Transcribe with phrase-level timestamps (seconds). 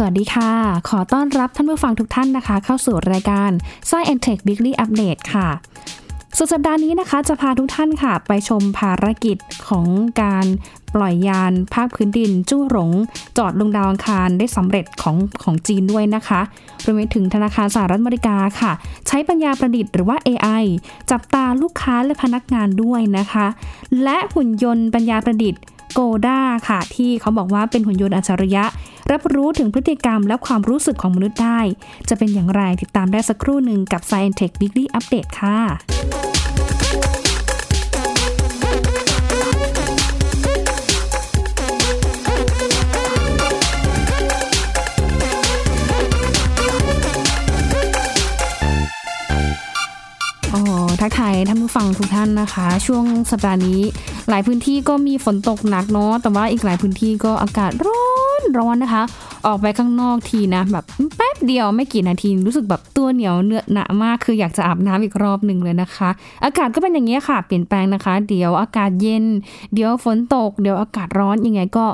[0.00, 0.50] สวัสดีค่ะ
[0.88, 3.50] ขอต้อนรับท่านผู้ฟังทุกท่านนะคะ เข้าสู่รายการ
[3.88, 5.48] Science Tech Weekly Update ค่ะ
[6.36, 9.38] สุดสัปดาห์นี้นะคะจะพาทุกท่านค่ะ ไปชมภารกิจ
[9.68, 9.86] ของ
[10.22, 10.46] การ
[10.94, 12.90] ปล่อยยานภาคพื้นดิน จู้หลง
[13.38, 16.40] จอดลงดาวอังคารได้สำเร็จของของจีนด้วยนะคะ
[16.84, 18.72] รวมไปถึงธนาคารสหรัฐอเมริกาค่ะ
[19.06, 20.64] ใช้ปัญญาประดิษฐ์หรือว่า AI
[21.10, 23.46] จับตาลูกค้าและพนักงานด้วยนะคะ
[24.02, 25.62] และหุ่นยนต์ปัญญาประดิษฐ์
[25.92, 28.64] โกด้าค่ะ ที่เขาบอกว่าเป็นหุ่นยนต์อัจฉริยะ
[29.12, 31.60] รับรู้ถึงพฤติกรรมและความรู้สึกของมนุษย์ได้
[32.08, 36.27] จะเป็นอย่างไรติดตามได้สักครู่หนึ่งกับ Science Tech Weekly Update ค่ะ
[50.50, 50.60] โอ้
[51.00, 53.80] ทักทายท่านผู้ฟังทุกท่านนะคะ ช่วงสัปดาห์นี้
[54.28, 58.04] หลายพื้นที่ก็มีฝนตกหนักเนาะแต่ว่าอีกหลายพื้นที่ก็อากาศร้อ
[58.40, 59.02] นร้อนนะคะ
[59.46, 60.84] ออกไปข้างนอกทีนะ แบบ
[61.16, 66.08] แป๊บเดียวไม่กี่นาทีรู้สึกแบบตัวเหนียวเนื้อหนามากคืออยากจะอาบน้ำอีกรอบหนึ่งเลยนะคะ
[66.44, 69.24] อากาศก็เป็นอย่างนี้ยค่ะ เปลี่ยนแปลงนะคะ เดี๋ยวอากาศเย็น
[69.74, 71.84] เดี๋ยวฝนตก เดี๋ยวอากาศร้อนยังไงก็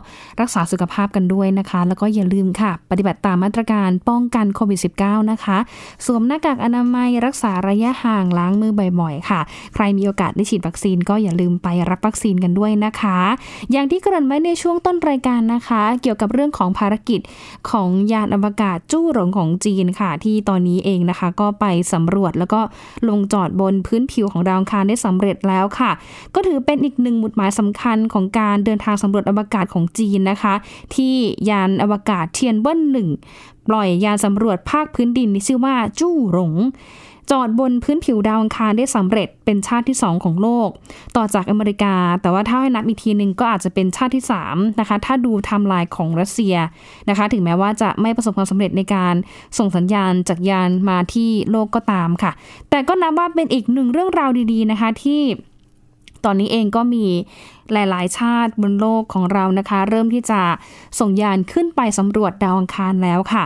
[0.40, 5.58] รักษาสุขภาพกันด้วยนะคะ แล้วก็อย่าลืมค่ะ ปฏิบัติตามมาตรการป้องกันโควิด -19 นะคะ
[6.06, 9.40] สวมหน้ากากอนามัยรักษาระยะห่างล้างมือบ่อยๆ ค่ะ
[9.74, 13.18] ใครมีโอกาสได้ฉีดวัคซีนก็อย่าลืมไปรับวัคซีนกันด้วยนะคะ
[13.72, 17.20] อย่างที่เกริ่นไว้ในช่วงต้นรายการนะคะ เกี่ยวกับเรื่องของภารกิจ
[17.70, 22.60] ของยานอวกาศจู้หลงของจีนค่ะ ที่ตอนนี้เองนะคะ ก็ไปสำรวจแล้วก็
[23.08, 25.90] ลงจอดบนพื้นผิวของดาวอังคารได้สำเร็จแล้วค่ะ
[26.34, 30.54] ก็ถือเป็นอีกหนึ่งหมุดหมายสำคัญของการเดินทางสำรวจอวกาศของจีนนะคะ
[30.94, 31.14] ที่
[31.50, 33.08] ยานอวกาศเทียนเวิ่นหนึ่ง
[33.68, 36.52] ปล่อยยานสำรวจภาคพื้นดินที่ชื่อว่าจู้หลง
[37.30, 40.68] จอดบนพื้นผิวดาวอังคารได้สำเร็จเป็นชาติที่ 2 ของโลก
[41.16, 46.56] ต่อจากอเมริกา แต่ว่าถ้าให้นับอีกทีหนึ่งก็อาจจะเป็นชาติที่3นะคะถ้าดูไทม์ไลน์ของรัสเซีย
[47.08, 49.14] นะคะ ถึงแม้ว่าจะไม่ประสบความสำเร็จในการ
[49.58, 52.32] ส่งสัญญาณจากยานมาที่โลกก็ตามค่ะ
[52.70, 55.22] แต่ก็นับว่าเป็นอีกหนึ่งเรื่องราวดีๆนะคะที่
[56.24, 57.04] ตอนนี้เองก็มี
[57.72, 60.40] หลายๆ ชาติบนโลกของเรานะคะ เริ่มที่จะ
[60.98, 63.44] ส่งยานขึ้นไปสำรวจดาวอังคารแล้วค่ะ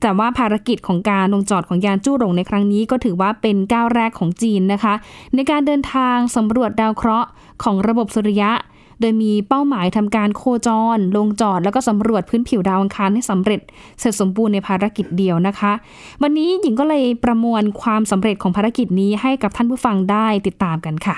[0.00, 4.94] แต่ว่าภารกิจของการลงจอดของยานจู้หลงในครั้งนี้ก็ถือว่าเป็นก้าวแรกของจีนนะคะ
[5.34, 7.28] ในการเดินทางสำรวจดาวเคราะห์
[7.62, 8.52] ของระบบสุริยะ
[9.00, 13.60] โดยมีเป้าหมายทำการโคจร ลงจอดแล้วก็สำรวจพื้นผิวดาวอังคารให้สำเร็จ
[14.00, 15.72] เสร็จสมบูรณ์ในภารกิจเดียวนะคะ
[16.22, 21.16] วันนี้หญิงก็เลยประมวลความสำเร็จของภารกิจนี้ให้กับท่านผู้ฟังได้ติดตามกันค่ะ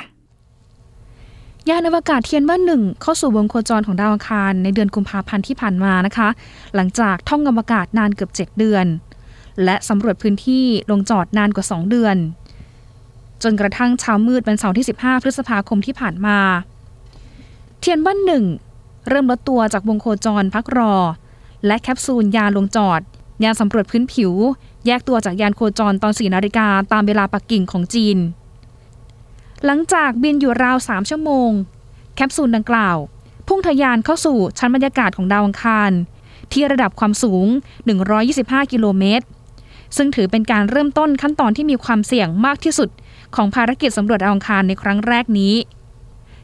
[1.69, 6.29] ยานอวกาศเทียนเบิ้ลหนึ่งเข้าสู่วงโคจรของดาวอังคารในเดือนกุมภาพันธ์ที่ผ่านมานะคะ
[6.75, 8.87] หลังจากท่องอวกาศนานเกือบ 7 เดือน
[9.65, 12.17] และสำรวจพื้นที่ลงจอดนานกว่า 2 เดือน
[13.43, 16.39] จนกระทั่งเช้ามืดวันเสาร์ที่ 15 พฤษภาคมที่ผ่านมา
[17.81, 18.45] เทียนเบิ้ลหนึ่ง
[19.09, 20.95] เริ่มลดตัวจากวงโคจรพักรอ
[21.67, 23.01] และแคปซูลยานลงจอด
[23.45, 24.33] ยานสำรวจพื้นผิว
[24.87, 28.19] แยกตัวจากยานโคจรตอน4นาฬิกาตามเวลาปักกิ่งของจีน
[29.67, 31.51] หลังจากบินอยู่ราว 3 ชั่วโมง
[32.15, 32.97] แคปซูลดังกล่าว
[33.47, 35.93] พุ่งทะยานเข้าสู่ชั้นบรรยากาศของดาวอังคาร
[36.53, 37.47] ที่ระดับความสูง
[38.11, 39.27] 125 กิโลเมตร
[39.97, 42.89] ซึ่งถือเป็นการเริ่มต้นขั้นตอนที่มีความเสี่ยงมากที่สุด
[43.37, 45.55] ของภารกิจสำรวจดาวอังคารในครั้งแรกนี้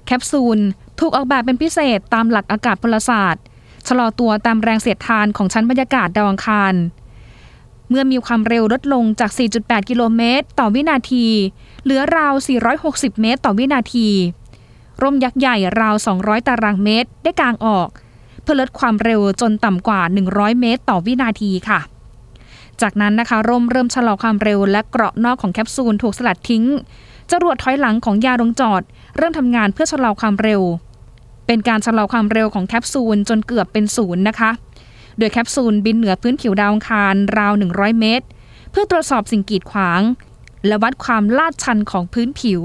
[0.06, 0.58] แคปซูล
[1.00, 3.44] ถูกออกแบบเป็นพิเศษตามหลักอากาศพลศาสตร์
[3.88, 6.74] ชะลอตัวตามแรงเสียดทานของชั้นบรรยากาศดาวอังคาร
[7.88, 11.26] เมื่อมีความเร็วลดลงจาก 4.8 กิโลเมตร ต่อวินาที
[11.84, 12.34] เหลือราว
[12.78, 14.08] 460 เมตร ต่อวินาที
[15.02, 17.88] ร่มยักษ์ใหญ่ราว 200 ตารางเมตร ได้กางออก
[18.42, 20.00] เพื่อลดความเร็วจนต่ำกว่า
[20.30, 21.80] 100 เมตร ต่อวินาทีค่ะ
[22.80, 26.64] จากนั้นนะคะ ร่มเริ่มชะลอความเร็วและเกราะนอกของแคปซูลถูกสลัดทิ้ง
[27.30, 28.82] จรวดถอยหลังของยาลงจอด
[29.16, 30.62] เริ่มทำงานเพื่อชะลอความเร็ว
[31.46, 34.50] เป็นการชะลอความเร็วของแคปซูลจนเกือบเป็นศูนย์นะคะ
[35.18, 38.26] โดยแคปซูลบินเหนือพื้นผิวดาวอังคารราว 100 เมตร
[38.70, 40.02] เพื่อตรวจสอบสิ่งกีดขวาง
[40.66, 42.62] และวัดความลาดชันของพื้นผิว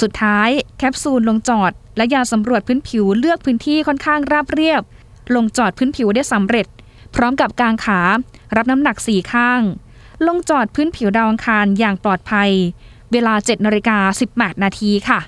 [0.00, 0.48] สุดท้าย
[0.78, 4.82] แคปซูลลงจอด และยานสำรวจพื้นผิวเลือกพื้นที่ค่อนข้างราบเรียบ
[5.34, 6.66] ลงจอดพื้นผิวได้สำเร็จ
[7.14, 8.00] พร้อมกับกางขา
[8.56, 9.60] รับน้ำหนักสี่ข้าง
[10.26, 12.50] ลงจอดพื้นผิวดาวอังคารอย่างปลอดภัย
[13.12, 13.98] เวลา7นาฬิกา
[14.32, 15.20] 18นาทีค่ะ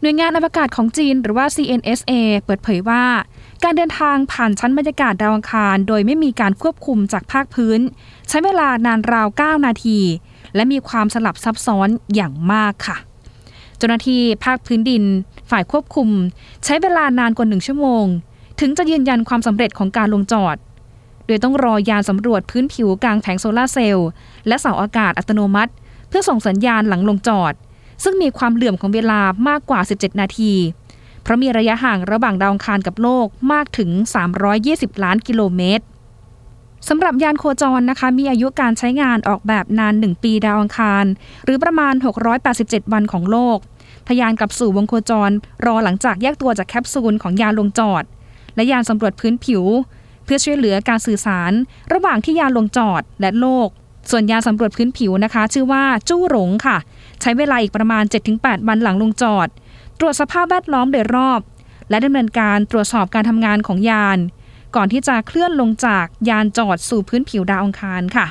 [0.00, 2.12] หน่วยงานอวกาศของจีนหรือว่า CNSA
[2.44, 3.04] เปิดเผยว่า
[3.64, 7.80] การเดินทางผ่านชั้นบรรยากาศดาวอังคาร โดยไม่มีการควบคุมจากภาคพื้น
[8.28, 9.98] ใช้เวลานานราว 9 นาที
[10.54, 12.96] และมีความสลับซับซ้อนอย่างมากค่ะ
[13.76, 15.04] เจ้าหน้าที่ภาคพื้นดิน
[15.50, 16.08] ฝ่ายควบคุม
[16.64, 18.04] ใช้เวลานานกว่าหนึ่งชั่วโมง
[18.60, 20.56] ถึงจะยืนยันความสำเร็จของการลงจอด
[21.26, 24.08] โดยต้องรอยานสำรวจพื้นผิวกลางแผงโซลาร์เซลล์
[24.46, 25.72] และเสาอากาศอัตโนมัติ
[26.08, 27.52] เพื่อส่งสัญญาณหลังลงจอด
[28.02, 30.52] ซึ่งมีความเหลื่อมของเวลามากกว่า 17 นาที
[31.22, 33.90] เพราะมีระยะห่างระหว่างดาวอังคารกับโลกมากถึง
[34.46, 35.84] 320 ล้านกิโลเมตร
[36.88, 41.04] สำหรับยานโคจรนะคะ มีอายุการใช้งานออกแบบนาน 1 ปีดาวอังคาร
[41.44, 41.94] หรือประมาณ
[42.42, 43.58] 687 วันของโลก
[44.08, 45.30] ทยานกลับสู่วงโคจร
[45.64, 48.04] รอหลังจากแยกตัวจากแคปซูลของยานลงจอด
[48.54, 49.62] และยานสำรวจพื้นผิว
[50.24, 51.52] เพื่อช่วยเหลือการสื่อสาร
[51.92, 53.68] ระหว่างที่ยานลงจอดและโลก
[54.10, 56.76] ส่วนยานสำรวจพื้นผิวนะคะ ชื่อว่าจู้หลงค่ะ
[57.20, 58.04] ใช้เวลาอีกประมาณ
[58.36, 59.48] 7-8 วันหลังลงจอด
[59.98, 61.40] ตรวจสภาพแวดล้อมโดยรอบ
[61.90, 64.18] และดำเนินการตรวจสอบการทำงานของยาน
[64.76, 68.26] ก่อนที่จะเคลื่อนลงจากยานจอดสู่พื้นผิวดาวอังคารค่ะ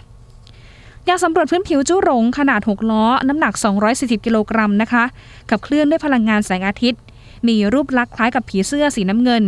[1.08, 3.54] ยานสำรวจพื้นผิวจู้หลงขนาด 6 ล้อ น้ำหนัก
[3.90, 5.04] 240 กิโลกรัมนะคะ
[5.50, 7.02] ขับเคลื่อนด้วยพลังงานแสงอาทิตย์
[7.48, 9.44] มีรูปลักษณ์คล้ายกับผีเสื้อสีน้ำเงิน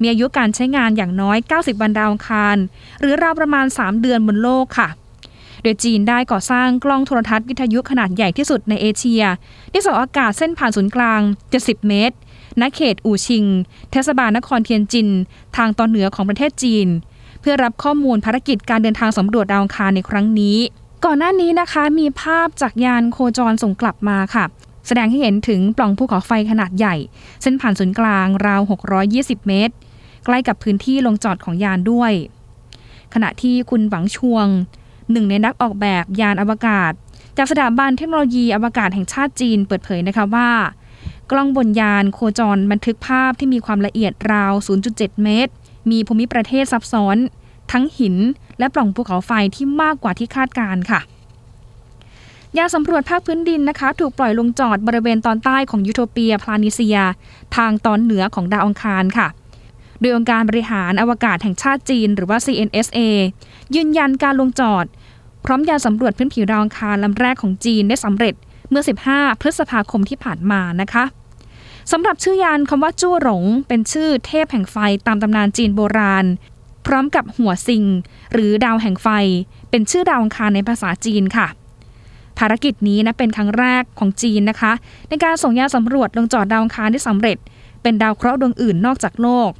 [0.00, 2.56] มีอายุการใช้งานอย่างน้อย 90 วันดาวอังคาร
[3.00, 4.88] หรือราวประมาณ 3 เดือนบนโลกค่ะ
[5.64, 9.22] โดยจีนได้ก่อสร้างกล้องโทรทัศน์วิทยุขนาดใหญ่ที่สุดในเอเชีย
[9.72, 11.20] ที่ส่องอากาศเส้นผ่านศูนย์กลาง
[11.54, 12.16] 70 เมตร
[12.60, 13.44] ณ เขตอู่ชิง
[13.90, 15.08] เทศบาลนครเทียนจิน
[15.56, 16.88] ทางตอนเหนือของประเทศจีน
[17.40, 20.58] เพื่อรับข้อมูลภารกิจการเดินทางสำรวจดาวอังคารในครั้งนี้
[21.04, 24.44] ก่อนหน้านี้นะคะมีภาพจากยานโคจรส่งกลับมาค่ะ
[24.86, 26.96] แสดงให้เห็นถึงปล่องภูเขาไฟขนาดใหญ่
[27.42, 28.60] เส้นผ่านศูนย์กลางราว
[29.04, 29.74] 620 เมตร
[30.24, 32.12] ใกล้กับพื้นที่ลงจอดของยานด้วย
[33.14, 34.46] ขณะที่คุณหวังชวง
[35.10, 36.92] หนึ่งในนักออกแบบยานอวกาศ
[37.36, 40.50] จากสถาบันเทคโนโลยีอวกาศแห่งชาติจีนเปิดเผยนะคะว่า
[41.30, 44.52] กล้องบนยานโคจรบันทึกภาพที่มีความละเอียดราว
[44.88, 45.52] 0.7 เมตร
[45.90, 47.16] มีภูมิประเทศซับซ้อน
[47.72, 48.16] ทั้งหิน
[48.58, 51.00] และปล่องภูเขาไฟที่มากกว่าที่คาดการค่ะ
[52.56, 56.98] ยานสำรวจภาคพื้นดินนะคะ ถูกปล่อยลงจอดบริเวณตอนใต้ของยูโทเปียพลานิเซีย
[57.56, 59.28] ทางตอนเหนือของดาวอังคารค่ะ
[60.04, 63.00] โดยองค์การบริหารอวกาศแห่งชาติจีน หรือว่า CNSA
[63.74, 64.84] ยืนยันการลงจอด
[65.44, 68.34] พร้อมยานสำรวจพื้นผิวดาวอังคารลำแรกของจีนได้สำเร็จ
[68.70, 71.04] เมื่อ 15 พฤษภาคมที่ผ่านมานะคะ
[71.92, 76.26] สำหรับชื่อยานคำว่าจู้หลง เป็นชื่อเทพแห่งไฟตามตำนานจีนโบราณ
[76.86, 77.84] พร้อมกับหัวซิง
[78.32, 79.08] หรือดาวแห่งไฟ
[79.70, 81.46] เป็นชื่อดาวอังคารในภาษาจีนค่ะ
[82.38, 84.72] ภารกิจนี้นะเป็นครั้งแรกของจีนนะคะ
[85.08, 87.38] ในการส่งยานสำรวจลงจอดดาวอังคารที่สำเร็จ
[87.82, 89.50] เป็นดาวเคราะห์ดวงอื่นนอกจากโลก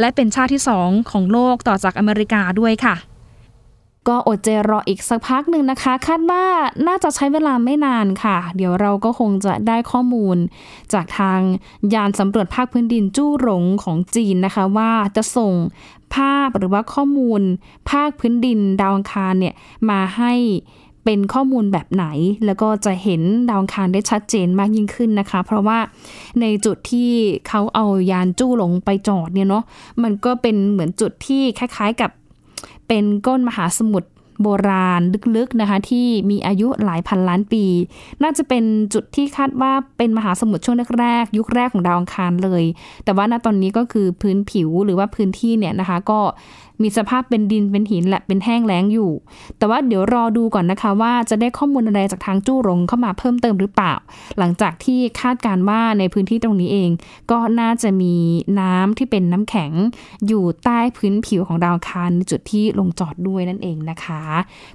[0.00, 2.96] และเป็นชาติที่สองของโลกต่อจากอเมริกาด้วยค่ะ
[4.08, 6.44] ก็อดใจรออีกสักพักหนึ่งนะคะ คาดว่า
[6.86, 10.36] น่าจะใช้เวลาไม่นานค่ะ เดี๋ยวเราก็คงจะได้ข้อมูล
[10.92, 11.40] จากทาง
[11.94, 15.54] ยานสำรวจภาคพื้นดินจู้หลงของจีนนะคะ ว่าจะส่ง
[16.14, 17.42] ภาพหรือว่าข้อมูล
[17.90, 19.54] ภาคพื้นดินดาวอังคารเนี่ย
[19.90, 20.32] มาให้
[21.04, 22.06] เป็นข้อมูลแบบไหน
[22.46, 25.78] แล้วก็จะเห็นดาวอังคารได้ชัดเจนมากยิ่งขึ้นนะคะ เพราะว่า
[26.40, 27.10] ในจุดที่
[27.48, 29.64] เขาเอายานจู้หลงไปจอดเนี่ยเนาะ
[30.02, 32.10] มันก็เป็นเหมือนจุดที่คล้ายๆกับ
[32.88, 34.08] เป็นก้นมหาสมุทร
[34.42, 35.02] โบราณ
[35.36, 37.64] ลึกๆนะคะ ที่มีอายุหลายพันล้านปี
[38.22, 38.64] น่าจะเป็น
[38.94, 42.64] จุดที่คาดว่าเป็นมหาสมุทรช่วงแรกๆยุคแรกของดาวอังคารเลย
[43.04, 46.20] แต่ว่าณตอนนี้ก็คือพื้นผิวหรือว่าพื้นที่เนี่ยนะคะ ก็
[46.82, 49.10] มีสภาพเป็นดินเป็นหินและเป็นแห้งแล้งอยู่
[49.58, 53.94] แต่ว่าเดี๋ยวรอดูก่อนนะคะว่าจะได้ข้อมูลอะไรจากทางจู้รงเข้ามาเพิ่มเติมหรือเปล่า
[54.38, 56.90] หลังจากที่คาดการว่าในพื้นที่ตรงนี้เอง
[57.30, 58.14] ก็น่าจะมี
[58.60, 59.72] น้ำที่เป็นน้ำแข็ง
[60.26, 64.22] อยู่ใต้พื้นผิวของดาวคารในจุดที่ลงจอดด้วยนั่นเองนะคะ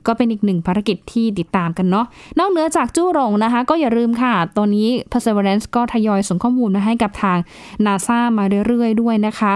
[0.05, 2.05] ก็เป็นอีกหนึ่งภารกิจที่ติดตามกันเนาะ
[2.39, 7.37] นอกเหนือจากจู้รงนะคะ ก็อย่าลืมค่ะตอนนี้ Perseverance ก็ทยอยส่งข้อมูลมาให้กับทาง
[7.85, 9.53] NASA มาเรื่อยๆ ด้วยนะคะ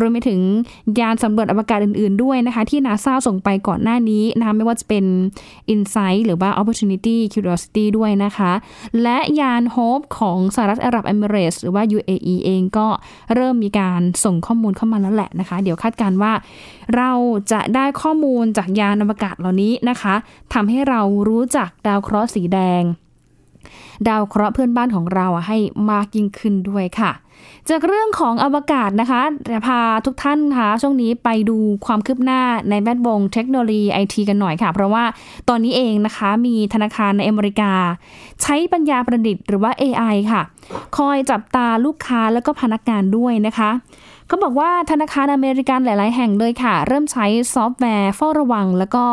[0.00, 0.40] รวมไปถึง
[0.98, 5.04] ยานสำรวจอวกาศอื่นๆด้วยนะคะ ที่นาซาส่งไปก่อนหน้านี้นะคะไม่ว่าจะเป็น
[5.72, 8.52] Insight หรือว่า Opportunity Curiosity ด้วยนะคะ
[9.02, 12.88] และยาน Hope ของสหรัฐอาหรับเอมิเรสหรือว่า UAE เองก็
[13.34, 16.32] เริ่มมีการส่งข้อมูลเข้ามาแล้วแหละนะคะ เดี๋ยวคาดการว่า
[16.96, 17.12] เรา
[17.52, 20.14] จะได้ข้อมูลจากยานอวกาศเหล่านี้นะคะ
[20.52, 22.82] ทำให้เรารู้จักดาวเคราะห์สีแดง
[24.08, 25.58] ดาวเคราะห์เพื่อนบ้านของเราให้
[25.90, 27.12] มากยิ่งขึ้นด้วยค่ะ
[27.68, 29.22] จากเรื่องของอวกาศนะคะ
[29.52, 35.04] จะพาทุกท่านคะช่วงนี้ไปดูความคืบหน้าในแวดวงเทคโนโลยีไอทีกันหน่อยค่ะ เพราะว่า
[35.48, 37.72] ตอนนี้เองนะคะมีธนาคารในอเมริกา
[38.42, 40.42] ใช้ปัญญาประดิษฐ์หรือว่า AI ค่ะ
[40.96, 43.70] คอยจับตาลูกค้าแล้วก็พนักงานด้วยนะคะ
[44.32, 49.04] เขาบอกว่าธนาคารอเมริกันหลาย ๆ แห่งเลยค่ะ เริ่มใช้ซอฟต์แวร์เฝ้าระวัง แล้วก็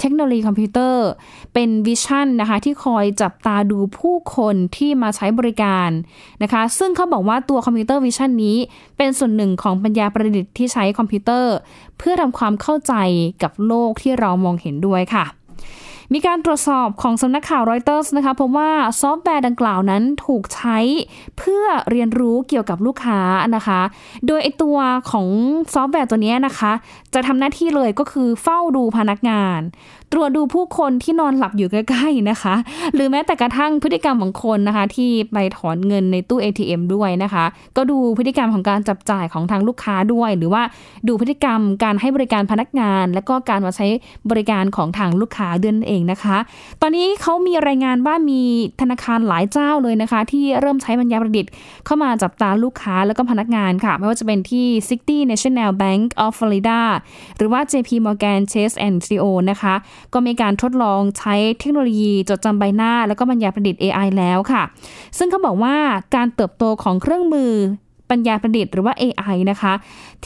[0.00, 1.06] เทคโนโลยีคอมพิวเตอร์
[1.54, 5.90] เป็น vision นะคะที่คอยจับตาดูผู้คนที่มาใช้บริการ
[6.42, 8.56] นะคะ ซึ่งเขาบอกว่าตัว computer vision นี้
[8.96, 11.54] เป็นส่วนหนึ่งของปัญญาประดิษฐ์ที่ใช้คอมพิวเตอร์
[11.98, 12.94] เพื่อทำความเข้าใจ
[13.42, 15.24] กับโลกที่เรามองเห็นด้วยค่ะ
[16.12, 20.78] มีการตรวจสอบของสำนักข่าวรอยเตอร์สนะคะพบว่าซอฟต์แวร์ดังกล่าวนั้นถูกใช้
[21.38, 23.20] เพื่อเรียนรู้เกี่ยวกับลูกค้า
[23.56, 23.80] นะคะ
[24.26, 24.76] โดยไอตัว
[25.10, 25.28] ของ
[25.74, 26.72] ซอฟต์แวร์ตัวนี้นะคะ
[27.14, 29.60] จะทำหน้าที่เลยก็คือเฝ้าดูพนักงาน
[30.12, 32.54] ตรวจดูผู้คนที่นอนหลับอยู่ใกล้ๆนะคะ
[32.94, 37.44] หรือแม้แต่กระทั่งพฤติกรรมของคนนะคะ ที่ไปถอนเงินในตู้ ATM ด้วยนะคะ
[37.76, 40.62] ก็ดูพฤติกรรมของการจับจ่ายของทางลูกค้าด้วย หรือว่า
[41.08, 43.86] ดูพฤติกรรมการให้บริการพนักงาน และก็การมาใช้
[44.30, 46.38] บริการของทางลูกค้าเด้วยนั่นเองนะคะ
[46.80, 48.42] ตอนนี้เขามีรายงานว่ามี
[48.80, 51.52] ธนาคารหลายเจ้าเลยนะคะ ที่เริ่มใช้ปัญญาประดิษฐ์
[51.84, 56.80] เข้ามาจับตาลูกค้าแล้วก็พนักงานค่ะ ไม่ว่าจะเป็นที่ City National Bank of Florida
[57.36, 59.74] หรือว่า JP Morgan Chase and Co นะคะ
[60.12, 64.62] ก็มีการทดลองใช้เทคโนโลยีจดจำใบหน้า แล้วก็ปัญญาประดิษฐ์ AI แล้วค่ะ
[65.18, 65.76] ซึ่งเขาบอกว่า
[66.16, 67.52] การเติบโตของเครื่องมือ
[68.10, 69.72] ปัญญาประดิษฐ์หรือว่า AI นะคะ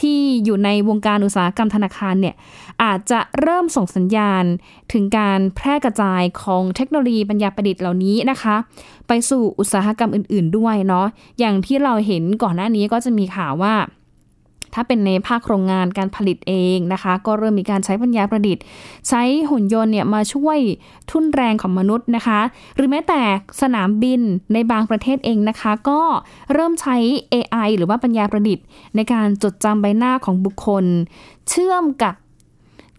[0.01, 2.35] ที่อยู่ในวงการอุตสาหกรรมธนาคารเนี่ย
[2.83, 4.43] อาจจะเริ่มส่งสัญญาณ
[4.93, 8.55] ถึงการแพร่กระจายของเทคโนโลยีปัญญาประดิษฐ์เหล่านี้นะคะ
[9.07, 11.05] ไปสู่อุตสาหกรรมอื่น ๆ ด้วยเนาะ
[11.39, 13.75] อย่างที่เราเห็นก่อนหน้านี้ก็จะมีข่าวว่า
[14.73, 18.63] ถ้าเป็นในภาคโรงงานการผลิตเองนะคะ ก็เริ่มมีการใช้ปัญญาประดิษฐ์
[19.09, 20.59] ใช้หุ่นยนต์เนี่ยมาช่วย
[21.11, 22.39] ทุ่นแรงของมนุษย์นะคะ
[22.75, 23.21] หรือแม้แต่
[23.61, 24.21] สนามบิน
[24.53, 26.01] ในบางประเทศเองนะคะ ก็
[26.53, 26.95] เริ่มใช้
[27.33, 28.65] AI หรือว่าปัญญาประดิษฐ์
[28.95, 30.85] ในการจดจำใบหน้าของบุคคล
[31.49, 32.13] เชื่อมกับ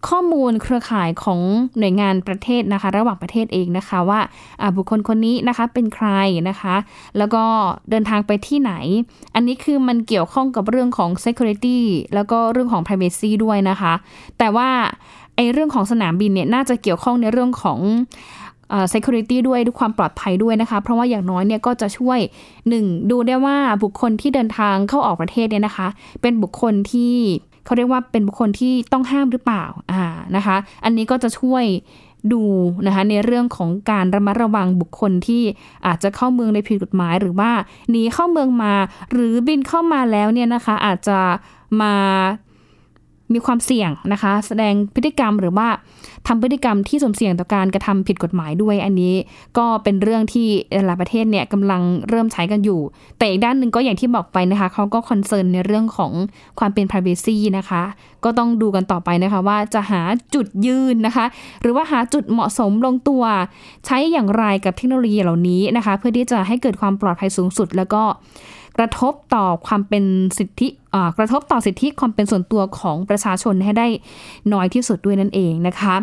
[0.07, 1.39] ข้อมูลเครือข่ายของ
[1.77, 4.19] หน่วยงานประเทศนะคะ ระหว่างประเทศเองนะคะว่า
[4.75, 6.07] บุคคลคนนี้นะคะเป็นใคร
[6.49, 6.75] นะคะ
[7.17, 7.43] แล้วก็
[7.89, 8.71] เดินทางไปที่ไหน
[9.35, 11.79] อันนี้คือมันเกี่ยวข้องกับเรื่องของ security
[12.15, 13.93] แล้วก็เรื่องของ privacy ด้วยนะคะ
[14.37, 14.69] แต่ว่า
[15.35, 17.79] ไอเรื่องของสนามบินเนี่ยน่าจะเกี่ยวข้องในเรื่องของ
[18.93, 22.19] security ด้วยด้วยความปลอดภัยด้วยนะคะ เพราะว่าอย่างน้อยเนี่ยก็จะช่วย
[22.65, 23.11] 1.
[23.11, 25.87] ดูได้ว่าบุคคลที่เดินทางเข้าออกประเทศเนี่ยนะคะ
[26.21, 27.15] เป็นบุคคลที่
[27.65, 30.03] เขาเรียกว่าเป็นบุคคลที่ต้องห้ามหรือเปล่าอ่า
[30.35, 31.65] นะคะ อันนี้ก็จะช่วย
[32.33, 32.43] ดู
[32.85, 35.43] นะคะในเรื่องของการระมัดระวังบุคคลที่
[35.85, 37.51] อาจจะเข้าเมืองในผิดกฎหมาย หรือว่า
[37.89, 38.73] หนีเข้าเมืองมา
[39.11, 41.19] หรือบินเข้ามาแล้วเนี่ยนะคะอาจจะ
[41.81, 41.95] มา
[43.33, 45.67] มีความเสี่ยงนะคะ แสดงพฤติกรรมหรือว่า
[46.27, 49.13] ทำพฤติกรรมที่สมเสี่ยงต่อการกระทำผิดกฎหมายด้วยอันนี้
[49.57, 52.81] ก็เป็นเรื่องที่หลายประเทศเนี่ยกำลังเริ่มใช้กันอยู่
[53.17, 56.11] แต่อีกด้านหนึ่งก็อย่างที่บอกไปนะคะเขาก็คอนเซิร์นในเรื่องของ
[56.59, 57.81] ความเป็น p r i เวซีนะคะ
[58.23, 60.01] ก็ต้องดูกันต่อไปนะคะว่าจะหา
[60.35, 61.25] จุดยืนนะคะ
[61.61, 63.23] หรือว่าหาจุดเหมาะสมลงตัว
[63.85, 68.03] ใช้อย่างไรกับเทคโนโลยีเหล่านี้นะคะ เพื่อที่จะให้เกิดความปลอดภัยสูงสุด แล้วก็
[68.77, 70.03] กระทบต่อความเป็น
[70.37, 70.67] สิทธิ
[71.17, 73.87] กระทบต่อสิทธิความเป็นส่วนตัวของประชาชนให้ได้
[74.53, 75.95] น้อยที่สุดด้วยนั่นเองนะคะ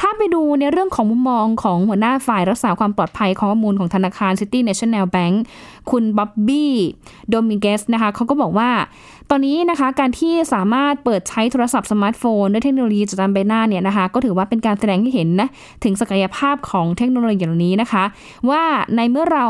[0.00, 5.36] ถ้าไปดูในเรื่องของมุมมองของหัวหน้าฝ่ายรักษาความปลอดภัยข้อมูลของธนาคาร City National Bank
[5.90, 6.72] คุณบ๊อบบี้
[7.30, 8.70] โดมิเกสนะคะเขาก็บอกว่า
[9.30, 15.48] ตอนนี้นะคะการที่สามารถเปิดใช้โทรศัพท์สมาร์ทโฟนด้วยเทคโนโลยีจดจำใบหน้าเนี่ยนะคะก็ถือว่าเป็นการแสดงให้เห็นนะ
[15.84, 18.04] ถึงศักยภาพของเทคโนโลยีเหล่านี้นะคะ
[18.50, 18.62] ว่า
[18.96, 19.46] ในเมื่อเรา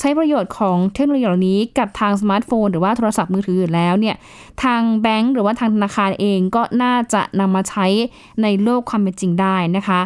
[0.00, 4.16] ใช้ประโยชน์ของเทคโนโลยีเหล่านี้กับทางสมาร์ทโฟน หรือว่าโทรศัพท์มือถือแล้วเนี่ย
[4.62, 7.86] ทางแบงก์หรือว่าทางธนาคารเองก็น่าจะนำมาใช้
[8.42, 10.00] ในโลกความเป็นจริงได้นะคะ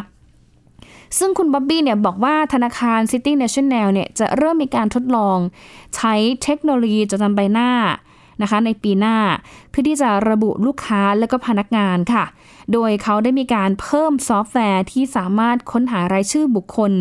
[1.17, 5.37] ซึ่งคุณบ๊อบบี้เนี่ยบอกว่าธนาคาร City National เนี่ยจะเริ่มมีการทดลอง
[5.95, 7.71] ใช้เทคโนโลยีจดจำใบหน้า
[8.41, 9.17] นะคะในปีหน้า
[9.69, 12.25] เพื่อที่จะระบุลูกค้าและก็พนักงานค่ะ
[12.73, 16.91] โดยเขาได้มีการเพิ่มซอฟต์แวร์ที่สามารถค้นหารายชื่อบุคคล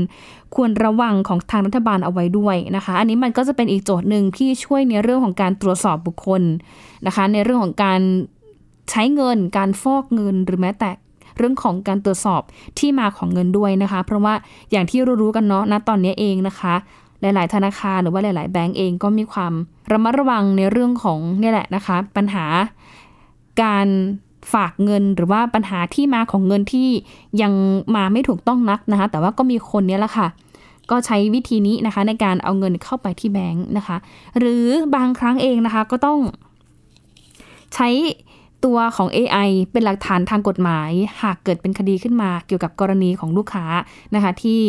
[0.54, 6.42] ควรระวังของทางรัฐบาลเอาไว้ด้วยนะคะ อันนี้มันก็จะเป็นอีกโจทย์หนึ่งที่ช่วยในเรื่องของการตรวจสอบบุคคล
[7.06, 8.00] นะคะ ในเรื่องของการ
[8.90, 10.90] ใช้เงิน การฟอกเงินหรือแม้แต่
[11.36, 12.42] เรื่องของการตรวจสอบ
[12.78, 14.34] ที่มาของเงินด้วยนะคะ เพราะว่า
[14.70, 16.74] อย่างที่รู้ๆกันเนาะณตอนนี้เองนะคะ
[17.20, 19.52] หลาย ๆ ธนาคารหรือว่าหลาย ๆ แบงก์เองก็มีความ
[19.92, 22.44] ระมัดระวังในเรื่องของนี่แหละนะคะ ปัญหา
[23.62, 23.88] การ
[24.52, 26.88] ฝากเงินหรือว่าปัญหาที่มาของเงินที่
[27.42, 27.52] ยัง
[27.96, 30.28] มาไม่ถูกต้องนักนะคะ แต่ว่าก็มีคนเนี้แหละค่ะ
[30.90, 33.96] ก็ใช้วิธีนี้นะคะ ในการเอาเงินเข้าไปที่แบงก์นะคะ
[34.38, 34.64] หรือ
[34.94, 36.18] บางครั้งเองนะคะก็ต้อง
[37.74, 37.88] ใช้
[38.64, 40.90] ตัวของ AI เป็นหลักฐานทางกฎหมาย
[41.22, 43.64] หากเกิดเป็นคดีขึ้นมาเกี่ยวกับกรณีของลูกค้า
[44.14, 44.60] นะคะ ที่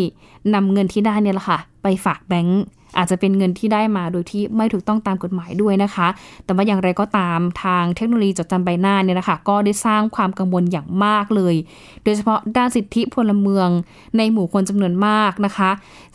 [0.53, 2.61] นำเงินที่ได้เนี่ยแหละค่ะ ไปฝากแบงก์
[2.97, 6.07] อาจจะเป็นเงินที่ได้มาโดยที่ไม่ถูกต้องตามกฎหมายด้วยนะคะ
[6.45, 11.55] แต่ว่าอย่างไรก็ตามทางเทคโนโลยีจดจำใบหน้าเนี่ยนะคะ ก็ได้สร้างความกังวลอย่างมากเลย
[12.03, 13.69] โดยเฉพาะด้านสิทธิพลเมือง
[14.17, 15.69] ในหมู่คนจำนวนมากนะคะ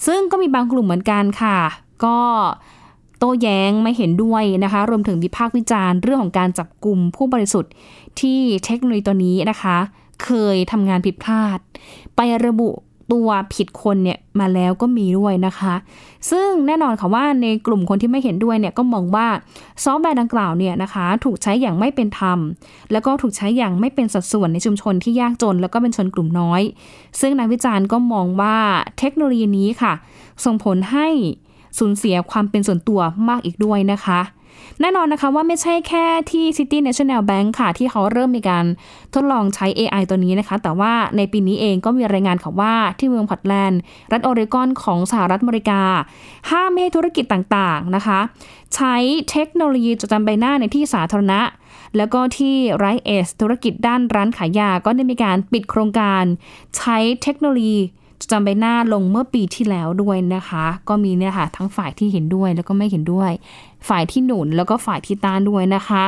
[0.06, 1.58] ซึ่งก็มีบางกลุ่มเหมือนกันค่ะ
[2.04, 2.18] ก็
[3.18, 7.72] โต้แย้งไม่เห็นด้วยนะคะ รวมถึงวิพากษ์วิจารณ์เรื่องของการจับกลุ่มผู้บริสุทธิ์
[8.20, 9.76] ที่เทคโนโลยีตัวนี้นะคะ
[10.24, 11.58] เคยทำงานผิดพลาด
[12.16, 12.70] ไประบุ
[13.12, 15.74] ตัวผิดคนเนี่ยมาแล้วก็มีด้วยนะคะ
[16.30, 19.26] ซึ่งแน่นอนค่ะว่าในกลุ่มคนที่ไม่เห็นด้วยเนี่ยก็มองว่า
[19.84, 22.38] ซอฟต์แวร์ดังกล่าวเนี่ยนะคะถูกใช้อย่างไม่เป็นธรรม
[22.92, 26.62] แล้วก็ถูกใช้อย่างไม่เป็นสัดส่วนในชุมชนที่ยากจน แล้วก็เป็นชนกลุ่มน้อย
[27.20, 28.56] ซึ่งนักวิจารณ์ก็มองว่า
[28.98, 29.92] เทคโนโลยีนี้ค่ะ
[30.44, 31.08] ส่งผลให้
[31.78, 34.20] สูญเสียความเป็นส่วนตัวมากอีกด้วยนะคะ
[34.80, 38.64] แน่นอนนะคะว่าไม่ใช่แค่ที่ City National Bank ค่ะ ที่เขาเริ่มมีการ
[39.14, 43.80] ทดลองใช้ AI ตัวนี้นะคะ แต่ว่าในปีนี้เองก็มีรายงานค่ะว่าที่เมืองพอร์ตแลนด์
[44.12, 45.82] รัฐออริกอนของสหรัฐอเมริกา
[46.50, 48.20] ห้ามไม่ให้ธุรกิจต่างๆนะคะ
[48.74, 48.94] ใช้
[49.30, 51.40] เทคโนโลยีจดจำใบหน้าในที่สาธารณะ
[51.96, 56.24] แล้วก็ที่ไรเอสธุรกิจด้านร้านขายยาก็ได้มีการปิดโครงการ
[56.76, 57.80] ใช้เทคโนโลยี
[58.30, 63.30] จำใบหน้าลงเมื่อปีที่แล้วด้วยนะคะ ก็มีเนี่ยค่ะ ทั้งฝ่ายที่เห็นด้วยแล้วก็ไม่เห็นด้วย
[63.88, 66.02] ฝ่ายที่หนุนแล้วก็ฝ่ายที่ต้านด้วยนะคะ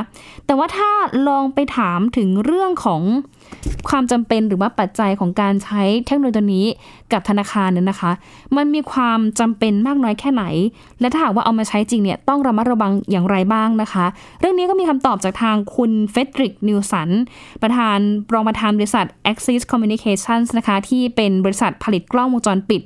[0.47, 0.91] แต่ว่าถ้า
[1.29, 3.03] ลองไปถามถึงเรื่องของ
[3.89, 6.67] ความจำเป็นหรือว่าปัจจัยของการใช้เทคโนโลยีตัวนี้
[7.13, 8.13] กับธนาคารเนี่ยนะคะ
[8.57, 10.45] มันมีความจำเป็นมากน้อยแค่ไหน
[11.01, 14.07] และถ้าหากว่าเอามาใช้จริงเนี่ยต้องระมัดระวังอย่างไรบ้างนะคะ
[14.41, 17.09] เรื่องนี้ก็มีคำตอบจากทางคุณเฟดริกนิวสัน
[17.63, 17.99] ประธาน
[18.33, 22.81] รองประธานบริษัท Axis Communications นะคะที่เป็นบริษัทผลิตกล้องวงจรปิด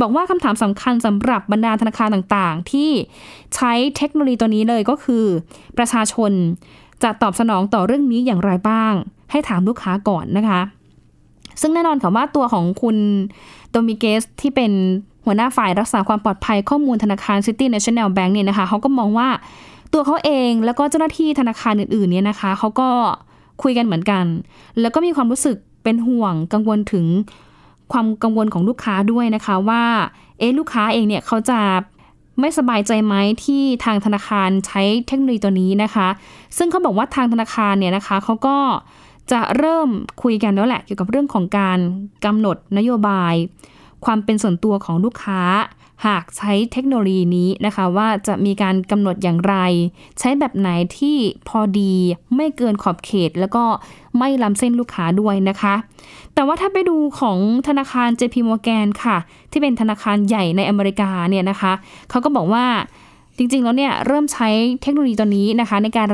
[0.00, 2.90] บอกว่าคำถามสำคัญสำหรับบรรดาธนาคารต่างๆ ที่
[3.54, 5.24] ใช้เทคโนโลยีตัวนี้เลยก็คือ
[5.78, 6.32] ประชาชน
[7.02, 8.92] จะตอบสนองต่อเรื่องนี้อย่างไรบ้าง
[9.30, 10.60] ให้ถามลูกค้าก่อนนะคะ
[11.60, 12.96] ซึ่งแน่นอนค่ะว่าตัวของคุณ
[13.70, 14.72] โดมิเกสที่เป็น
[15.24, 19.28] หัวหน้าฝ่ายรักษาความปลอดภัยข้อมูลธนาคาร City National Bank เนี่ยนะคะเขาก็มองว่า
[19.92, 22.88] ตัวเขาเองแล้วก็เจ้าหน้าที่ธนาคารอื่นๆเนี่ยนะคะเขาก็
[23.62, 24.24] คุยกันเหมือนกัน
[24.80, 27.04] แล้วก็มีความรู้สึกเป็นห่วงกังวลถึง
[27.92, 29.84] ความกังวลของลูกค้าด้วยนะคะว่า
[30.38, 31.60] เอ๊ลูกค้าเองเนี่ยเขาจะ
[32.40, 33.14] ไม่สบายใจไหม
[33.44, 36.08] ที่ทางธนาคารใช้เทคโนโลยีตัวนี้นะคะ
[36.56, 38.56] ซึ่งเขาบอกว่าทางธนาคารเนี่ยนะคะเขาก็
[39.32, 39.88] จะเริ่ม
[40.22, 41.78] คุยกันแล้วแหละเกี่ยวกับเรื่องของการ
[42.24, 43.34] กำหนดนโยบาย
[44.04, 45.40] ความเป็นส่วนตัวของลูกค้า
[46.06, 49.54] หากใช้เทคโนโลยีนี้นะคะ ว่าจะมีการกำหนดอย่างไร
[50.18, 51.16] ใช้แบบไหนที่
[51.48, 51.94] พอดี
[52.36, 53.64] ไม่เกินขอบเขต แล้วก็
[54.18, 55.74] ไม่ล้ำเส้นลูกค้าด้วยนะคะ
[56.34, 57.38] แต่ว่าถ้าไปดูของ
[57.68, 59.16] ธนาคาร JP Morgan ค่ะ
[59.50, 61.72] ที่เป็นธนาคารใหญ่ในอเมริกาเนี่ยนะคะ
[62.10, 62.64] เขาก็บอกว่า
[63.38, 64.48] จริง ๆ แล้วเนี่ยเริ่มใช้
[64.82, 66.08] เทคโนโลยีตัวนี้นะคะ ในการ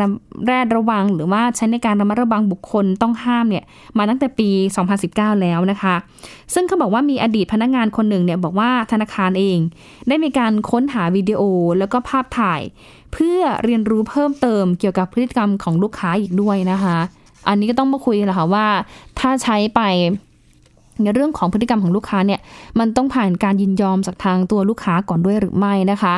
[0.46, 3.64] แรดระวังหรือว่าใช้ในการระมัดระวังบุคคลต้องห้ามเนี่ย
[3.98, 4.48] มาตั้งแต่ปี
[4.96, 5.94] 2019 แล้วนะคะ
[6.54, 9.58] ซึ่งเขาบอกว่ามีอดีตพนักงานคนหนึ่งเนี่ยบอกว่าธนาคารเอง
[10.08, 11.42] ได้มีการค้นหาวิดีโอ
[11.78, 12.60] แล้วก็ภาพถ่าย
[13.12, 16.98] เพื่อเรียนรู้เพิ่มเติมเกี่ยวกับพฤติกรรมของลูกค้าอีกด้วยนะคะ
[17.48, 18.66] อันนี้ก็ต้องมาคุยแหละค่ะว่า
[19.18, 19.80] ถ้าใช้ไป
[21.04, 22.40] ในเรื่องของพฤติกรรมของลูกค้าเนี่ย
[22.78, 26.14] มันต้องผ่านการยินยอมจากทางตัวลูกค้าก่อนด้วยหรือไม่นะคะ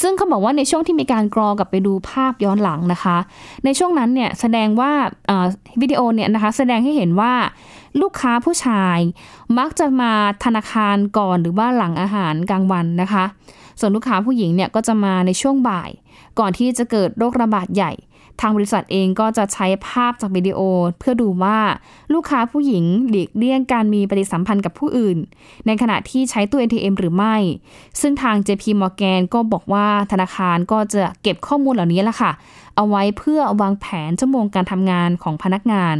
[0.00, 3.16] ซึ่งเขาบอกว่าในช่วงที่มีการกรอกลับไปดูภาพย้อนหลังนะคะ
[3.64, 4.92] ในช่วงนั้นเนี่ยแสดงว่า
[5.80, 7.32] วิดีโอเนี่ยนะคะแสดงให้เห็นว่า
[8.00, 8.98] ลูกค้าผู้ชาย
[9.58, 10.12] มักจะมา
[10.44, 13.24] ธนาคารก่อนหรือว่าหลังอาหารกลางวันนะคะ
[13.80, 15.90] ส่วนลูกค้าผู้หญิงเนี่ยก็จะมาในช่วงบ่าย
[16.38, 17.92] ก่อนที่จะเกิดโรคระบาดใหญ่
[18.40, 20.60] ทางบริษัทเองก็จะใช้ภาพจากวิดีโอ
[20.98, 21.58] เพื่อดูว่า
[22.14, 25.18] ลูกค้าผู้หญิงหลีกเลี่ยงการมีปฏิสัมพันธ์กับผู้อื่น
[25.66, 27.36] ในขณะที่ใช้ตู้ ATM หรือไม่
[28.00, 32.32] ซึ่งทาง JP Morgan ก็บอกว่าธนาคารก็จะเก็บข้อมูลเหล่านี้แหละค่ะ
[32.76, 35.96] เอาไว้เพื่อวางแผนชั่วโมงการทำงานของพนักงาน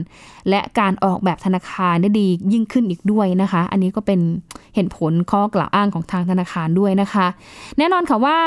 [0.49, 4.21] และการออกแบบธนาคารได้ดียิ่งขึ้นอีกด้วยนะคะ อันนี้ก็เป็น
[4.75, 7.27] เหตุผลข้อกล่าวอ้างของทางธนาคารด้วยนะคะ
[7.79, 8.39] แน่นอนค่ะว่า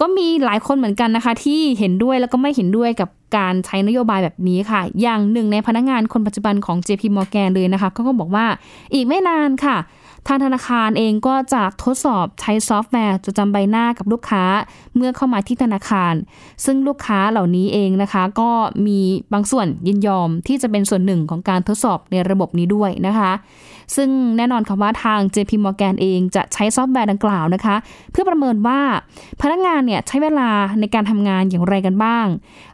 [0.00, 8.46] ก็มีหลายคนเหมือนกันนะคะ ที่เห็นด้วยแล้วก็ไม่เห็นด้วยกับการใช้นโยบายแบบนี้ค่ะ อย่างหนึ่งในพนักงงานคนปัจจุบันของ JP Morgan เลยนะคะเขาก็บอกว่า
[8.94, 9.78] อีกไม่นานค่ะ
[10.28, 14.44] ทางธนาคารเองก็จะทดสอบใช้ซอฟต์แวร์จดจำใบหน้ากับลูกค้า
[14.96, 16.14] เมื่อเข้ามาที่ธนาคาร
[16.64, 18.50] ซึ่งลูกค้าเหล่านี้เองนะคะ ก็
[18.86, 18.98] มี
[19.32, 23.32] บางส่วนยินยอมที่จะเป็นส่วนหนึ่งของการทดสอบในระบบนี้ด้วยนะคะ
[23.96, 27.76] ซึ่งแน่นอนค่ะว่าทาง JP Morgan เองจะใช้ซอฟต์แวร์ดังกล่าวนะคะ
[28.12, 28.80] เพื่อประเมินว่า
[29.42, 30.50] พนักงานเนี่ยใช้เวลา
[30.80, 32.26] ในการทำงานอย่างไรกันบ้าง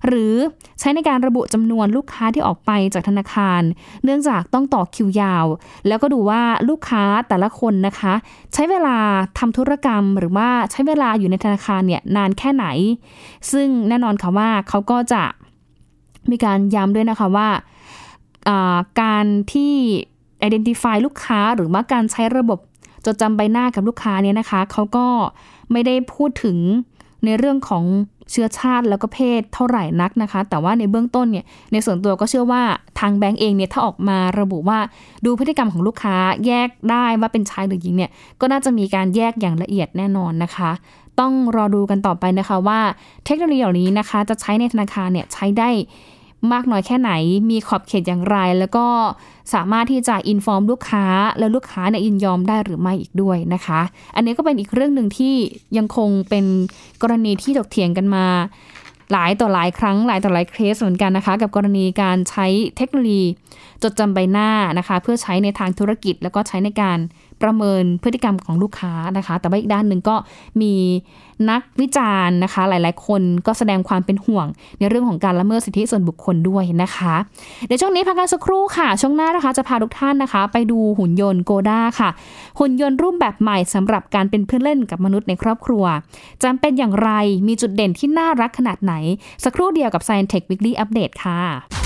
[0.07, 0.35] หรือ
[0.81, 3.63] ใช้ในการระบุจำนวนลูกค้าที่ออกไปจากธนาคาร
[4.05, 5.47] เนื่องจากต้องต่อคิวยาว
[5.87, 8.15] แล้วก็ดูว่าลูกค้าแต่ละคนนะคะ
[8.55, 8.97] ใช้เวลา
[9.39, 12.67] ทำธุรกรรม หรือว่าใช้เวลาอยู่ในธนาคารเนี่ยนานแค่ไหน
[13.53, 15.23] ซึ่งแน่นอนค่ะว่าเขาก็จะ
[16.31, 17.49] มีการย้ำด้วยนะคะว่า
[19.03, 19.75] การที่
[20.47, 22.59] identify ลูกค้าหรือว่าการใช้ระบบ
[23.05, 25.07] จดจำใบหน้ากับลูกค้าเนี่ยนะคะ เขาก็
[25.73, 26.59] ไม่ได้พูดถึง
[27.25, 27.85] ในเรื่องของ
[28.31, 32.63] เชื้อชาติแล้วก็เพศเท่าไหร่นักนะคะ แต่ว่าในเบื้องต้นเนี่ยในส่วนตัวก็เชื่อว่า
[33.01, 34.79] ทางแบงก์เองเนี่ยถ้าออกมาระบุว่า
[35.25, 40.71] ดูพฤติกรรมของลูกค้าแยกได้ว่าเป็นชายหรือหญิงเนี่ยก็น่าจะมีการแยกอย่างละเอียดแน่นอนนะคะ
[41.21, 42.81] ต้องรอดูกันต่อไปนะคะว่า
[43.25, 45.71] เทคโนโลยีเหล่านี้นะคะ จะใช้ในธนาคารเนี่ยใช้ได้
[46.55, 47.13] มากน้อยแค่ไหน
[47.51, 48.87] มีขอบเขตอย่างไร แล้วก็
[49.55, 51.05] สามารถที่จะอินฟอร์มลูกค้า
[51.39, 53.81] แล้วลูกค้าเนี่ยยินยอมได้หรือไม่อีกด้วยนะคะ
[54.17, 55.35] อันนี้ก็เป็นอีกเรื่องหนึ่งที่
[55.77, 56.45] ยังคงเป็น
[57.03, 58.27] กรณีที่ถกเถียงกันมา
[59.13, 63.25] หลายต่อหลายครั้งหลายต่อหลายเคสเหมือนกันนะคะ กับกรณีการใช้เทคโนโลยี
[63.83, 66.99] จดจำใบหน้านะคะ เพื่อใช้ในทางธุรกิจแล้วก็ใช้ในการ
[67.43, 70.17] ประเมินพฤติกรรมของลูกค้านะคะ แต่ว่าอีกด้านหนึ่งก็
[70.61, 70.73] มี
[71.51, 74.47] นักวิจารณ์นะคะ หลายๆ คนก็แสดงความเป็นห่วง
[74.79, 77.15] ในเรื่องของการละเมิดสิทธิส่วนบุคคลด้วยนะคะ
[77.67, 82.11] เดี๋ยวช่วงนี้พักกันสักครู่ค่ะ ช่วงหน้านะคะจะพาทุกท่านนะคะ ไปดูหุ่นยนต์โกด้าค่ะ
[82.59, 85.85] หุ่นยนต์รูปแบบใหม่สำหรับการเป็นเพื่อนเล่นกับมนุษย์ในครอบครัว
[86.45, 87.11] จำเป็นอย่างไร
[87.49, 88.95] มีจุดเด่นที่น่ารักขนาดไหน
[89.45, 91.86] สักครู่เดียวกับ Science Tech Weekly Update ค่ะ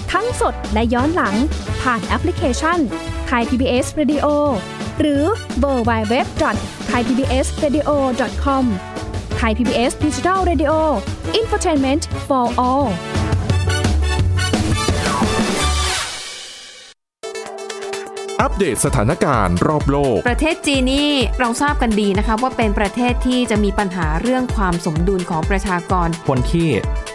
[0.11, 1.35] ทั้งสดและย้อนหลัง
[1.81, 2.79] ผ่านแอปพลิเคชัน
[3.27, 4.27] ไทย PBS Radio
[4.99, 5.23] หรือ
[5.59, 6.25] เวอร์บายเว็บ
[6.87, 7.89] ไทยพีบีเอสเรดิโอ
[8.43, 8.65] คอม
[9.37, 10.73] ไทยพีบีเอสดิจิทัลเรดิโอ
[11.35, 12.87] อินฟอร์ทนเมนต์ for all
[18.41, 26.69] อัปเดตสถานการณ์รอบโลก ประเทศจีนนี่เราทราบกันดีนะคะว่าเป็นประเทศที่จะมีปัญหาเรื่องความสมดุลของประชากร คนที่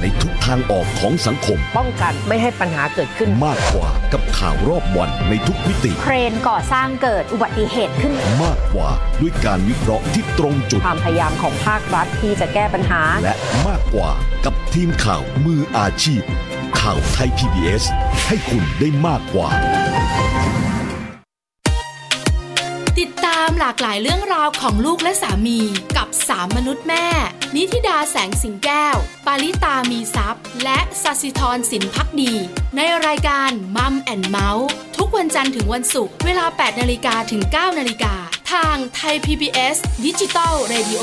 [0.00, 13.34] ในทุกทางออกของสังคม ป้องกันไม่ให้ปัญหาเกิดขึ้น มากกว่ากับข่าวรอบวันในทุกมิติ เครนก่อสร้างเกิดอุบัติเหตุขึ้น มากกว่าด้วยการวิเคราะห์ที่ตรงจุด ความพยายามของภาครัฐที่จะแก้ปัญหา และ
[13.68, 14.10] มากกว่า
[14.44, 16.22] กับทีมข่าวมืออาชีพ
[16.80, 17.84] ข่าวไทย PBS
[18.28, 19.48] ให้คุณได้มากกว่า
[22.98, 25.58] ติดตามหลากหลายเรื่องราวของลูกและสามี
[25.96, 27.06] กับสามมนุษย์แม่
[27.56, 32.32] นิธิดาแสงสิงแก้ว ปาลิตามีซัพ์และสัสิธรสินพักดี
[32.76, 38.14] ในรายการ Mom and Mouth ทุกวันจันทร์ถึงวันศุกร์เวลา 8 นาฬิกาถึง 9 นาฬิกา
[38.52, 41.02] ทางไทย PBS Digital Radio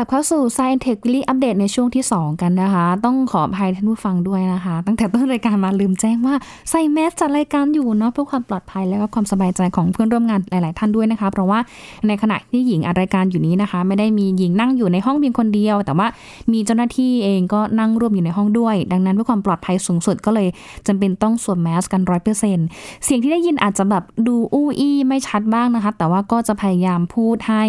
[0.00, 6.34] ลับเข้าสู่ Science Tech Weekly Update ในช่วงที่ 2 กันนะคะ ต้องขออภัยท่านผู้ฟังด้วยนะคะ ตั้งแต่ต้นรายการมาลืมแจ้งว่า
[6.70, 11.58] ใส่แมสจัดรายการอยู่เนาะเพื่อความปลอดภัยและก็ความสบายใจของเพื่อนร่วมงานหลาย ๆ ท่านด้วยนะคะ เพราะว่า
[12.06, 16.06] ในขณะที่หญิงอัดรายการอยู่นี้นะคะ ไม่ได้มีหญิงนั่งอยู่ในห้องเพียงคนเดียว แต่ว่า
[16.52, 20.48] มีเจ้าหน้าที่เองก็นั่งร่วมอยู่ในห้องด้วย ดังนั้นเพื่อความปลอดภัยสูงสุดก็เลย
[20.86, 22.66] จำเป็นต้องสวมแมสกันร้อยเปอร์เซ็นต์
[23.04, 27.62] เสียงที่ได้ยินอาจจะแบบดูอู้อี้ไม่ชัดบ้างนะคะ แต่ว่าก็จะพยายามพูดให้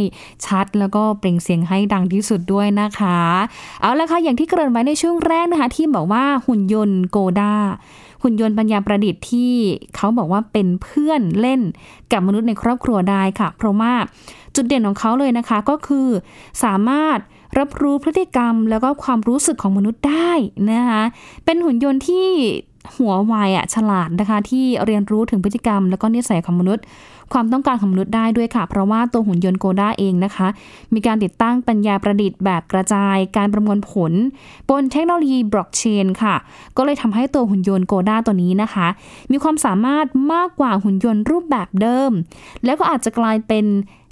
[0.47, 3.19] ชัด แล้วก็เปล่งเสียงให้ดังที่สุดด้วยนะคะ
[3.81, 7.55] เอาละค่ะ อย่างที่เกริ่นไว้ในช่วงแรกนะคะ ที่บอกว่าหุ่นยนต์โกดา
[8.23, 9.53] หุ่นยนต์ปัญญาประดิษฐ์ที่
[9.95, 11.61] เขาบอกว่าเป็นเพื่อนเล่น
[12.11, 13.93] กับมนุษย์ในครอบครัวได้ค่ะ เพราะว่า
[14.55, 16.07] จุดเด่นของเขาเลยนะคะก็คือ
[16.63, 17.17] สามารถ
[17.59, 20.31] รับรู้พฤติกรรมแล้วก็ความรู้สึกของมนุษย์ได้
[20.71, 21.03] นะคะ
[21.45, 22.27] เป็นหุ่นยนต์ที่
[22.95, 26.83] หัวไวอะฉลาดนะคะ ที่เรียนรู้ถึงพฤติกรรม แล้วก็นิสัยของมนุษย์
[27.33, 30.47] ความต้องการของมนุษย์ได้ด้วยค่ะ เพราะว่าตัวหุ่นยนต์โกด้าเองนะคะ
[30.93, 34.11] มีการติดตั้งปัญญาประดิษฐ์แบบกระจาย การประมวลผล
[34.69, 36.35] บนเทคโนโลยีบล็อกเชนค่ะ
[36.77, 38.87] ก็เลยทำให้ตัวหุ่นยนต์โกด้าตัวนี้นะคะ
[39.31, 42.11] มีความสามารถมากกว่าหุ่นยนต์รูปแบบเดิม
[42.65, 43.65] แล้วก็อาจจะกลายเป็น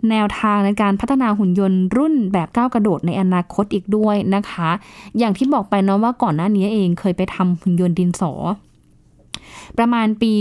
[0.10, 4.70] แนวทางในการพัฒนาหุ่นยนต์รุ่นแบบก้าวกระโดดในอนาคตอีกด้วยนะคะ
[5.18, 8.32] อย่างที่บอกไปเนาะว่าก่อนหน้านี้เองเคยไปทำหุ่นยนต์ดินสอ
[9.78, 10.34] ประมาณปี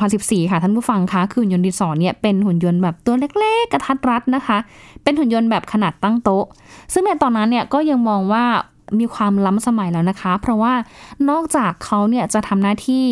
[0.00, 4.58] 2014 ค่ะท่านผู้ฟังคะคือหุ่นยนต์ดินสอเนี่ยเป็นหุ่นยนต์แบบตัวเล็กๆ กระทัดรัดนะคะ
[5.02, 6.44] เป็นหุ่นยนต์แบบขนาดตั้งโต๊ะ
[6.92, 8.44] ซึ่งในตอนนั้นเนี่ยก็ยังมองว่า
[8.98, 10.74] มีความล้ำสมัยแล้วนะคะ เพราะว่า
[11.30, 13.06] นอกจากเขาเนี่ยจะทำหน้าที่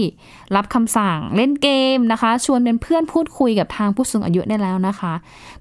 [0.56, 5.12] รับคำสั่งเล่นเกมนะคะ ชวนเป็นเพื่อนพูดคุยกับทางผู้สูงอายุได้แล้วนะคะ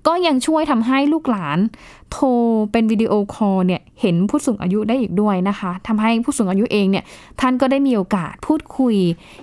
[0.08, 1.58] ก็ยังช่วยทำให้ลูกหลาน
[2.12, 2.28] โทร
[2.72, 7.04] เป็นวิดีโอคอลเนี่ยเห็นผู้สูงอายุได้อีกด้วยนะคะทำให้ผู้สูงอายุเองเนี่ย
[7.40, 8.96] ท่านก็ได้มีโอกาสพูดคุย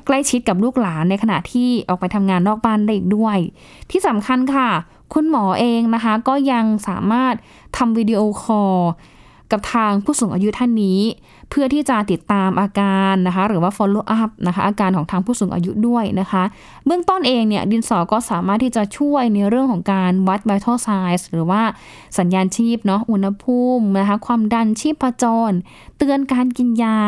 [0.06, 3.38] ใกล้ชิดกับลูกหลานในขณะที่ออกไปทำงานนอกบ้านได้อีกด้วย
[3.90, 4.68] ที่สำคัญค่ะ
[5.14, 7.34] คุณหมอเองนะคะ ก็ยังสามารถ
[7.76, 8.76] ทำวิดีโอคอล
[9.52, 11.00] กับทางผู้สูงอายุท่านนี้
[11.50, 16.42] เพื่อที่จะติดตามอาการนะคะ หรือว่า follow up นะคะอาการของทางผู้สูงอายุด้วยนะคะ
[16.86, 21.62] เบื้องต้นเองเนี่ยดินสอก็สามารถที่จะช่วยในเรื่องของการวัด vital signs หรือว่า
[22.18, 25.52] สัญญาณชีพเนาะอุณหภูมินะคะความดันชีพจร
[25.98, 26.98] เตือนการกินยา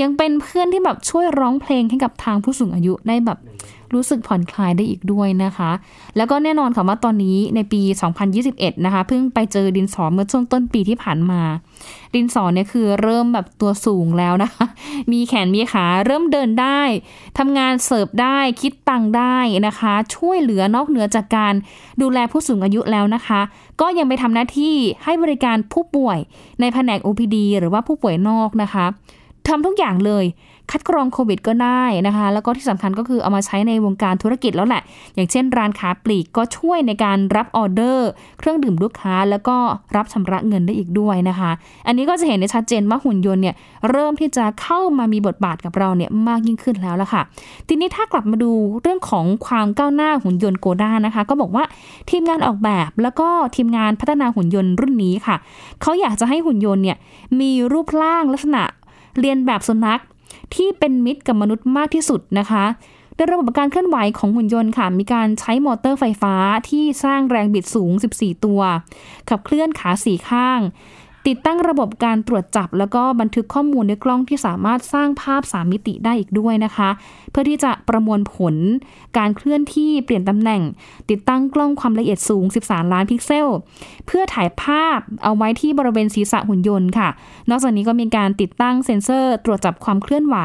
[0.00, 3.38] ยังเป็นเพื่อนที่แบบช่วยร้องเพลงให้กับทางผู้สูงอายุได้แบบ
[3.92, 5.70] รู้สึกผ่อนคลายได้อีกด้วยนะคะ
[6.16, 7.82] แล้วก็แน่นอนค่ะว่าตอนนี้ในปี
[8.32, 11.42] 2021 นะคะ เพิ่งไปเจอดินสอเมื่อช่วงต้นปีที่ผ่านมา
[12.14, 14.66] ดินสอเนี่ยคือเริ่มแบบตัวสูงแล้วนะคะ
[15.12, 16.80] มีแขนมีขาเริ่มเดินได้
[17.38, 21.54] ทำงานเสิร์ฟได้คิดตังค์ได้นะคะ ช่วยเหลือนอกเหนือจากการ
[22.02, 23.40] ดูแลผู้สูงอายุแล้วนะคะ
[23.80, 26.18] ก็ยังไปทำหน้าที่ให้บริการผู้ป่วย
[26.60, 28.86] ในแผนก OPD หรือว่าผู้ป่วยนอกนะคะ
[29.48, 30.24] ทำทุกอย่างเลย
[30.70, 34.82] คัดกรองโควิดก็ได้นะคะ แล้วก็ที่สำคัญก็คือเอามาใช้ในวงการธุรกิจแล้วแหละ
[35.14, 39.56] อย่างเช่น ร้านค้าปลีกก็ช่วยในการรับออเดอร์ เครื่องดื่มลูกค้าแล้วก็
[39.96, 41.50] รับชำระเงินได้อีกด้วยนะคะ
[41.86, 43.54] อันนี้ก็จะเห็นได้ชัดเจนว่าหุ่นยนต์เนี่ย
[43.90, 47.22] เริ่มที่จะเข้ามามีบทบาทกับเราเนี่ยมากยิ่งขึ้นแล้วละค่ะ
[47.68, 51.64] ทีนี้ถ้ากลับมาดูเรื่องของความก้าวหน้าหุ่นยนต์โกด้านะคะ ก็บอกว่า
[52.10, 55.36] ทีมงานออกแบบแล้วก็ทีมงานพัฒนาหุ่นยนต์รุ่นนี้ค่ะ
[55.82, 56.96] เขาอยากจะให้หุ่นยนต์เนี่ย
[57.40, 58.62] มีรูปร่างลักษณะ
[59.20, 60.00] เรียนแบบสุนัข
[60.54, 62.64] ที่เป็นมิตรกับมนุษย์มากที่สุดนะคะ
[63.14, 66.34] โดยระบบการเคลื่อนไหวของหุ่นยนต์ค่ะ มีการใช้มอเตอร์ไฟฟ้า
[66.68, 68.60] ที่สร้างแรงบิดสูง 14 ตัว
[69.28, 70.60] ขับเคลื่อนขาสี่ข้าง
[71.28, 76.90] ติดตั้งระบบการตรวจจับ แล้วก็บันทึกข้อมูลในกล้องที่สามารถสร้างภาพ 3 มิติได้อีกด้วยนะคะ
[77.30, 78.54] เพื่อที่จะประมวลผล
[79.18, 80.62] การเคลื่อนที่เปลี่ยนตำแหน่ง
[81.10, 83.48] ติดตั้งกล้องความละเอียดสูง 13 ล้านพิกเซล
[84.06, 87.08] เพื่อถ่ายภาพเอาไว้ที่บริเวณศีรษะหุ่นยนต์ค่ะ
[87.50, 90.36] นอกจากนี้ก็มีการติดตั้งเซ็นเซอร์ ตรวจจับความเคลื่อนไหว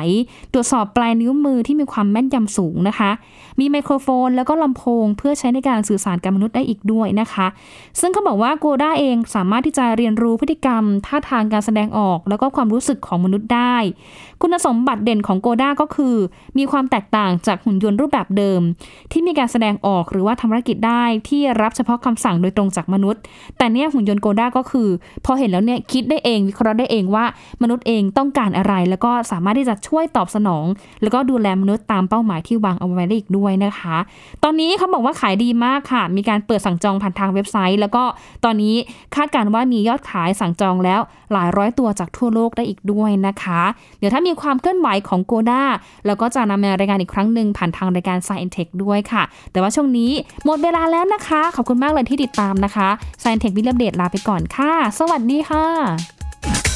[0.53, 3.11] ตรวจสอบปลายนิ้วมือที่มีความแม่นยำสูงนะคะ
[3.59, 7.47] มีไมโครโฟน แล้วก็ลำโพง เพื่อใช้ในการสื่อสารกับมนุษย์ได้อีกด้วยนะคะ
[7.99, 10.68] ซึ่งเขาบอกว่าโกด้าเองสามารถที่จะเรียนรู้พฤติกรรม
[11.05, 13.75] ท่าทางการแสดงออก แล้วก็ความรู้สึกของมนุษย์ได้
[14.41, 16.15] คุณสมบัติเด่นของโกด้าก็คือ
[16.57, 18.61] มีความแตกต่างจากหุ่นยนต์รูปแบบเดิม
[19.11, 23.21] ที่มีการแสดงออกหรือว่าทำธุรกิจได้ที่รับเฉพาะคำสั่งโดยตรงจากมนุษย์
[23.57, 24.89] แต่เนี่ยหุ่นยนต์โกด้าก็คือ
[25.25, 27.25] พอเห็นแล้วเนี่ยคิดได้เองวิเคราะห์ได้เองว่า
[27.61, 30.65] มนุษย์เองต้องการอะไร แล้วก็สามารถที่จะช่วยตอบสนอง
[31.01, 33.97] แล้วก็ดูแลมนุษย์ตามเป้าหมายที่วางเอาไว้ได้อีกด้วยนะคะ
[34.43, 38.03] ตอนนี้เขาบอกว่าขายดีมากค่ะ มีการเปิดสั่งจองผ่านทางเว็บไซต์ แล้วก็
[38.45, 38.75] ตอนนี้
[39.15, 41.01] คาดการว่ามียอดขายสั่งจองแล้ว
[41.33, 43.61] หลายร้อยตัวจากทั่วโลกได้อีกด้วยนะคะ
[43.99, 45.63] เดี๋ยวถ้ามีความเคลื่อนไหวของโกด้า
[46.05, 50.11] เราก็จะนำมารายงานอีกครั้งหนึ่งผ่านทางรายการ Science Tech ด้วยค่ะ แต่ว่าช่วงนี้
[50.45, 52.89] หมดเวลาแล้วนะคะ ขอบคุณมากเลยที่ติดตามนะคะ
[53.21, 56.68] Science Tech วิลเลเดตลาไปก่อนค่ะ สวัสดีค่ะ